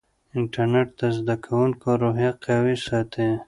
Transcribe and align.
انټرنیټ 0.37 0.89
د 0.99 1.01
زده 1.17 1.35
کوونکو 1.45 1.87
روحیه 2.01 2.31
قوي 2.45 2.75
ساتي. 2.87 3.27